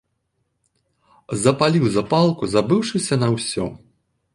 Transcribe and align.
Запаліў 1.43 1.85
запалку, 1.99 2.43
забыўшыся 2.59 3.15
на 3.23 3.27
ўсё. 3.39 3.73